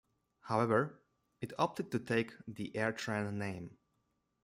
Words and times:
However, 0.39 0.99
it 1.41 1.53
opted 1.59 1.91
to 1.91 1.99
take 1.99 2.33
the 2.47 2.71
AirTran 2.73 3.33
name. 3.33 3.77